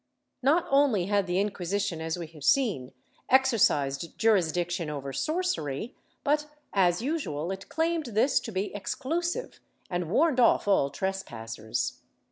[0.01, 0.03] ^
[0.41, 2.91] Not only had the Inquisition, as we have seen,
[3.29, 5.93] exercised juris diction over sorcery,
[6.23, 9.59] but as usual it claimed this to be exclusive
[9.91, 11.99] and warned off all trespassers.